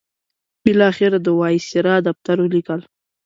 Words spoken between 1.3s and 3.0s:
وایسرا دفتر ولیکل.